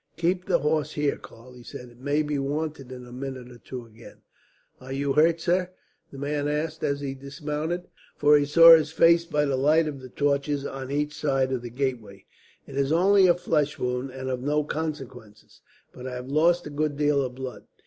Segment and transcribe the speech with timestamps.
[0.17, 1.89] "Keep the horse here, Karl," he said.
[1.89, 4.21] "It may be wanted in a minute or two again."
[4.79, 5.69] "Are you hurt, sir?"
[6.11, 9.99] the man asked as he dismounted, for he saw his face by the light of
[10.01, 12.25] the torches on each side of the gateway.
[12.65, 15.61] "It is only a flesh wound, and of no consequence;
[15.93, 17.65] but I have lost a good deal of blood."